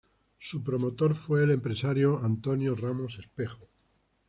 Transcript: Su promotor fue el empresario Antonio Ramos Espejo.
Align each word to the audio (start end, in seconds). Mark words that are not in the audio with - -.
Su 0.39 0.63
promotor 0.63 1.13
fue 1.13 1.43
el 1.43 1.51
empresario 1.51 2.17
Antonio 2.17 2.73
Ramos 2.73 3.19
Espejo. 3.19 3.67